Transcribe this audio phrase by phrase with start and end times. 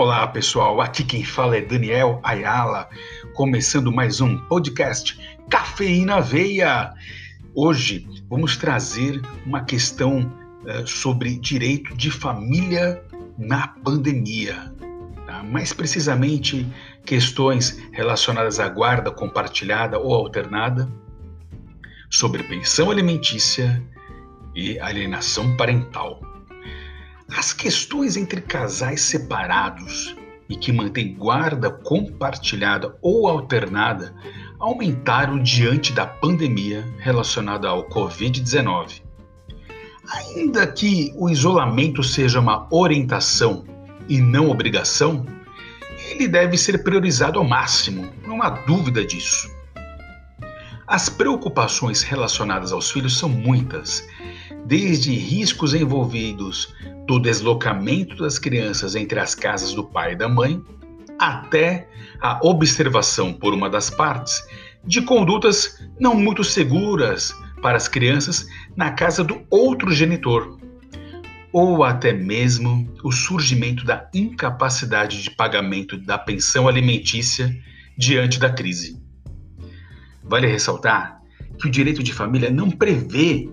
[0.00, 2.88] Olá pessoal, aqui quem fala é Daniel Ayala,
[3.34, 6.94] começando mais um podcast Cafeína Veia.
[7.54, 10.20] Hoje vamos trazer uma questão
[10.64, 13.04] uh, sobre direito de família
[13.36, 14.72] na pandemia.
[15.26, 15.42] Tá?
[15.42, 16.66] Mais precisamente,
[17.04, 20.90] questões relacionadas à guarda compartilhada ou alternada,
[22.08, 23.86] sobre pensão alimentícia
[24.56, 26.29] e alienação parental.
[27.36, 30.16] As questões entre casais separados
[30.48, 34.14] e que mantêm guarda compartilhada ou alternada
[34.58, 39.02] aumentaram diante da pandemia relacionada ao Covid-19.
[40.12, 43.64] Ainda que o isolamento seja uma orientação
[44.08, 45.24] e não obrigação,
[46.10, 49.48] ele deve ser priorizado ao máximo, não há dúvida disso.
[50.86, 54.04] As preocupações relacionadas aos filhos são muitas,
[54.66, 56.74] desde riscos envolvidos
[57.10, 60.62] do deslocamento das crianças entre as casas do pai e da mãe,
[61.18, 61.88] até
[62.20, 64.40] a observação por uma das partes
[64.84, 70.56] de condutas não muito seguras para as crianças na casa do outro genitor,
[71.52, 77.52] ou até mesmo o surgimento da incapacidade de pagamento da pensão alimentícia
[77.98, 79.02] diante da crise.
[80.22, 81.20] Vale ressaltar
[81.58, 83.50] que o direito de família não prevê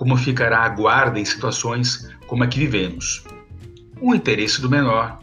[0.00, 3.22] como ficará a guarda em situações como a que vivemos.
[4.00, 5.18] O interesse do menor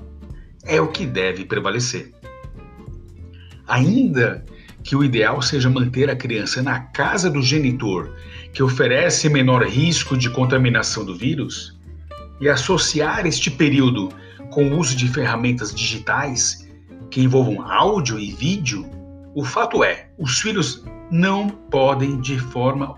[0.64, 2.14] é o que deve prevalecer.
[3.68, 4.46] Ainda
[4.84, 8.14] que o ideal seja manter a criança na casa do genitor,
[8.54, 11.76] que oferece menor risco de contaminação do vírus,
[12.40, 14.10] e associar este período
[14.52, 16.70] com o uso de ferramentas digitais
[17.10, 18.88] que envolvam áudio e vídeo,
[19.34, 22.96] o fato é, os filhos não podem de forma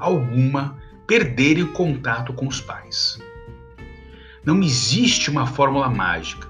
[0.00, 0.76] alguma
[1.10, 3.18] perderem o contato com os pais.
[4.44, 6.46] Não existe uma fórmula mágica.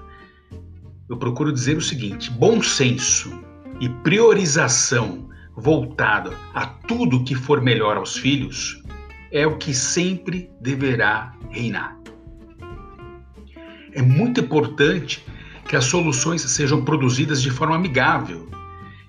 [1.09, 3.33] Eu procuro dizer o seguinte: bom senso
[3.79, 5.27] e priorização
[5.57, 8.83] voltada a tudo que for melhor aos filhos
[9.31, 11.97] é o que sempre deverá reinar.
[13.93, 15.25] É muito importante
[15.67, 18.47] que as soluções sejam produzidas de forma amigável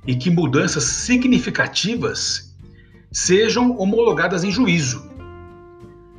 [0.07, 2.57] e que mudanças significativas
[3.13, 5.12] sejam homologadas em juízo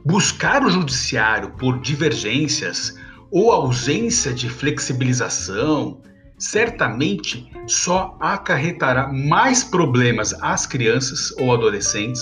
[0.06, 2.98] buscar o judiciário por divergências
[3.32, 6.02] ou ausência de flexibilização
[6.38, 12.22] certamente só acarretará mais problemas às crianças ou adolescentes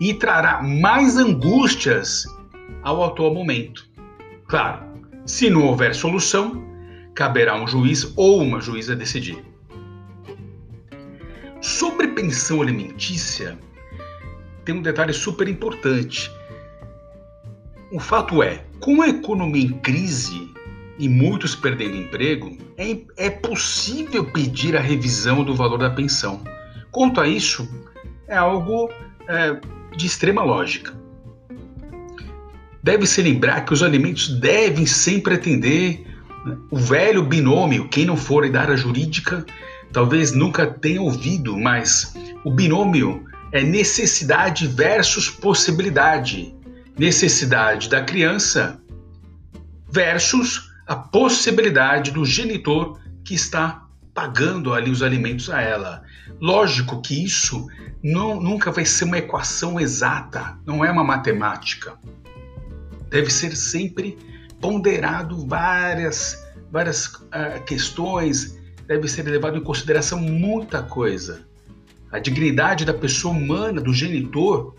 [0.00, 2.24] e trará mais angústias
[2.82, 3.88] ao atual momento.
[4.48, 4.84] Claro,
[5.24, 6.64] se não houver solução,
[7.14, 9.42] caberá um juiz ou uma juíza decidir.
[11.60, 13.58] Sobre pensão alimentícia,
[14.64, 16.30] tem um detalhe super importante
[17.90, 20.50] o fato é, com a economia em crise
[20.98, 26.42] e muitos perdendo emprego, é, é possível pedir a revisão do valor da pensão.
[26.90, 27.68] Quanto a isso,
[28.26, 28.90] é algo
[29.28, 29.60] é,
[29.96, 30.94] de extrema lógica.
[32.82, 36.06] Deve-se lembrar que os alimentos devem sempre atender
[36.44, 39.44] né, o velho binômio, quem não for da área jurídica,
[39.92, 42.14] talvez nunca tenha ouvido, mas
[42.44, 46.54] o binômio é necessidade versus possibilidade
[46.98, 48.80] necessidade da criança
[49.90, 56.02] versus a possibilidade do genitor que está pagando ali os alimentos a ela.
[56.40, 57.66] Lógico que isso
[58.02, 61.98] não, nunca vai ser uma equação exata, não é uma matemática.
[63.10, 64.16] Deve ser sempre
[64.60, 71.46] ponderado várias, várias uh, questões, deve ser levado em consideração muita coisa.
[72.10, 74.74] A dignidade da pessoa humana, do genitor,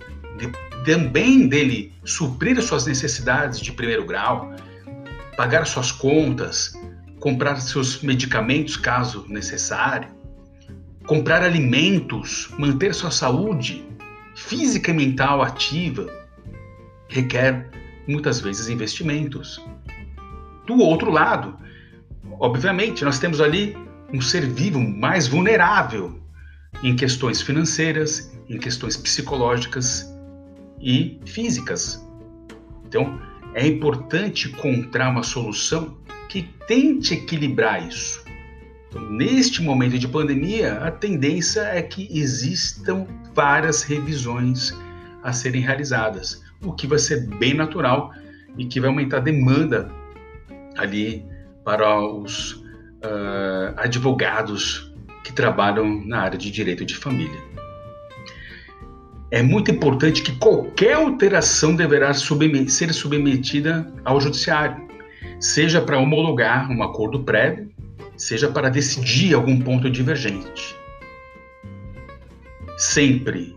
[0.88, 4.56] também dele suprir suas necessidades de primeiro grau,
[5.36, 6.74] pagar suas contas,
[7.19, 10.07] comprar seus medicamentos caso necessário,
[11.06, 13.86] comprar alimentos, manter sua saúde
[14.34, 16.07] física e mental ativa,
[17.10, 17.69] requer
[18.07, 19.62] muitas vezes investimentos.
[20.66, 21.57] Do outro lado,
[22.39, 23.75] obviamente, nós temos ali
[24.13, 26.18] um ser vivo mais vulnerável
[26.81, 30.16] em questões financeiras, em questões psicológicas
[30.79, 32.06] e físicas.
[32.85, 33.19] Então,
[33.53, 35.97] é importante encontrar uma solução
[36.29, 38.24] que tente equilibrar isso.
[38.89, 44.74] Então, neste momento de pandemia, a tendência é que existam várias revisões
[45.24, 48.13] a serem realizadas, o que vai ser bem natural
[48.57, 49.91] e que vai aumentar a demanda
[50.77, 51.25] ali
[51.63, 54.94] para os uh, advogados
[55.24, 57.57] que trabalham na área de direito de família
[59.29, 64.88] é muito importante que qualquer alteração deverá submet ser submetida ao judiciário.
[65.39, 67.69] seja para homologar um acordo prévio,
[68.15, 70.75] seja para decidir algum ponto divergente.
[72.77, 73.53] Sempre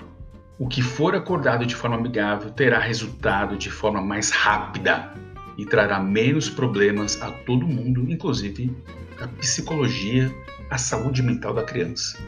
[0.58, 5.14] o que for acordado de forma amigável terá resultado de forma mais rápida
[5.56, 8.70] e trará menos problemas a todo mundo, inclusive
[9.20, 10.30] a psicologia,
[10.70, 12.18] a saúde mental da criança.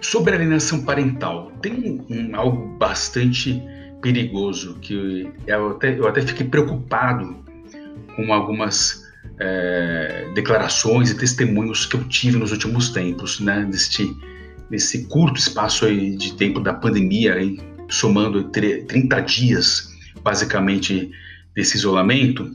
[0.00, 3.62] Sobre alienação parental, tem um, algo bastante
[4.00, 7.44] perigoso que eu até, eu até fiquei preocupado
[8.16, 9.06] com algumas
[9.38, 14.10] é, declarações e testemunhos que eu tive nos últimos tempos, né, neste,
[14.70, 17.58] nesse curto espaço de tempo da pandemia, aí,
[17.88, 19.90] somando 30 dias
[20.22, 21.10] basicamente
[21.54, 22.50] desse isolamento,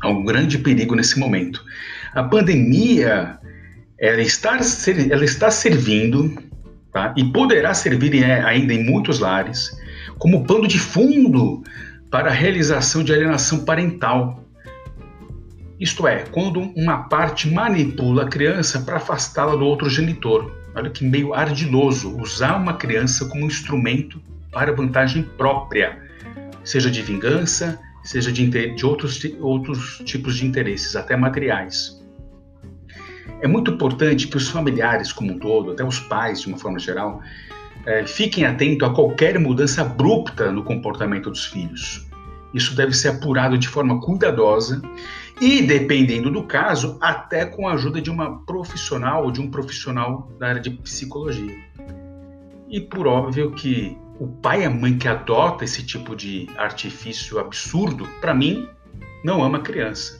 [0.00, 1.64] há um grande perigo nesse momento.
[2.12, 3.38] A pandemia
[3.98, 4.58] ela está,
[5.10, 6.36] ela está servindo
[6.92, 7.14] tá?
[7.16, 9.70] e poderá servir ainda em muitos lares
[10.18, 11.62] como pano de fundo
[12.10, 14.44] para a realização de alienação parental.
[15.80, 20.52] Isto é, quando uma parte manipula a criança para afastá-la do outro genitor.
[20.74, 24.20] Olha que meio ardiloso usar uma criança como instrumento
[24.52, 25.98] para vantagem própria,
[26.62, 32.03] seja de vingança, seja de, de outros, outros tipos de interesses, até materiais.
[33.44, 36.78] É muito importante que os familiares como um todo, até os pais de uma forma
[36.78, 37.20] geral,
[37.84, 42.08] é, fiquem atentos a qualquer mudança abrupta no comportamento dos filhos.
[42.54, 44.80] Isso deve ser apurado de forma cuidadosa
[45.38, 50.32] e, dependendo do caso, até com a ajuda de uma profissional ou de um profissional
[50.38, 51.54] da área de psicologia.
[52.70, 57.38] E por óbvio que o pai e a mãe que adota esse tipo de artifício
[57.38, 58.66] absurdo, para mim,
[59.22, 60.18] não ama criança.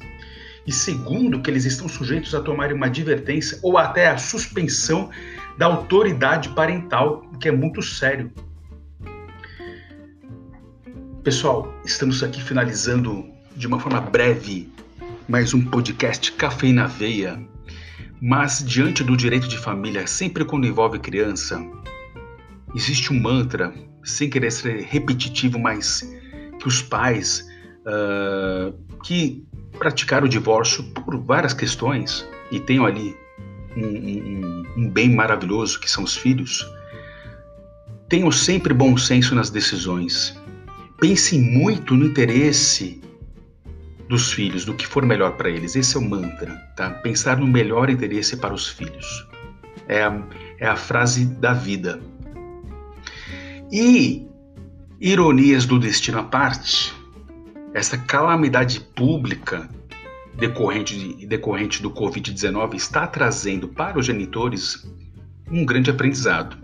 [0.66, 5.10] E segundo, que eles estão sujeitos a tomarem uma advertência ou até a suspensão
[5.58, 8.32] da autoridade parental, o que é muito sério.
[11.22, 13.26] Pessoal, estamos aqui finalizando
[13.56, 14.72] de uma forma breve
[15.28, 17.42] mais um podcast Café na Veia.
[18.20, 21.62] Mas diante do direito de família, sempre quando envolve criança,
[22.74, 23.72] existe um mantra,
[24.02, 26.00] sem querer ser repetitivo, mas
[26.58, 27.46] que os pais
[27.86, 28.72] uh,
[29.02, 29.46] que
[29.78, 33.16] praticaram o divórcio por várias questões e tenham ali
[33.76, 36.66] um, um, um bem maravilhoso que são os filhos,
[38.08, 40.38] tenham sempre bom senso nas decisões.
[41.00, 43.02] Pense muito no interesse
[44.08, 45.74] dos filhos, do que for melhor para eles.
[45.74, 46.90] Esse é o mantra, tá?
[46.90, 49.26] Pensar no melhor interesse para os filhos.
[49.88, 50.22] É a,
[50.58, 52.00] é a frase da vida.
[53.72, 54.26] E,
[55.00, 56.94] ironias do destino à parte,
[57.74, 59.68] essa calamidade pública
[60.36, 64.86] decorrente, de, decorrente do Covid-19 está trazendo para os genitores
[65.50, 66.56] um grande aprendizado.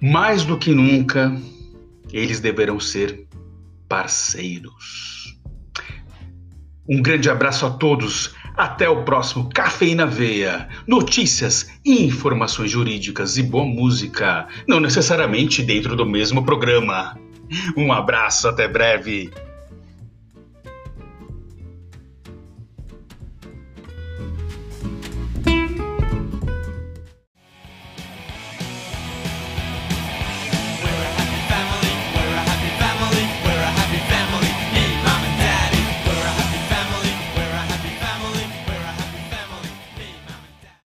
[0.00, 1.36] Mais do que nunca,
[2.12, 3.26] eles deverão ser
[3.88, 5.36] parceiros.
[6.88, 8.34] Um grande abraço a todos.
[8.56, 10.66] Até o próximo Cafeína Veia.
[10.86, 17.18] Notícias, informações jurídicas e boa música, não necessariamente dentro do mesmo programa.
[17.76, 19.30] Um abraço, até breve.